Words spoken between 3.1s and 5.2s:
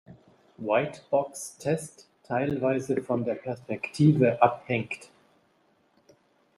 der Perspektive abhängt.